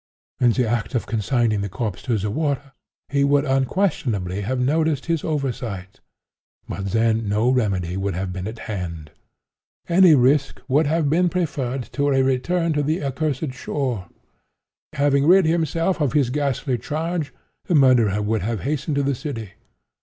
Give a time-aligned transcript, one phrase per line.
[0.39, 2.71] In the act of consigning the corpse to the water,
[3.09, 5.99] he would unquestionably have noticed his oversight;
[6.67, 9.11] but then no remedy would have been at hand.
[9.87, 14.07] Any risk would have been preferred to a return to that accursed shore.
[14.93, 17.31] Having rid himself of his ghastly charge,
[17.65, 19.51] the murderer would have hastened to the city.